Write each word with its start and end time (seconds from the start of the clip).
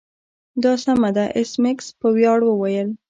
دا 0.63 0.71
سمه 0.83 1.09
ده 1.15 1.25
ایس 1.37 1.51
میکس 1.63 1.87
په 1.99 2.07
ویاړ 2.15 2.39
وویل 2.45 2.89